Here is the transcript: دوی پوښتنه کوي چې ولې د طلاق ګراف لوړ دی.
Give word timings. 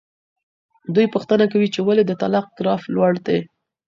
دوی 0.93 1.07
پوښتنه 1.13 1.45
کوي 1.51 1.67
چې 1.73 1.79
ولې 1.87 2.03
د 2.07 2.11
طلاق 2.21 2.45
ګراف 2.57 2.81
لوړ 2.95 3.13
دی. 3.27 3.39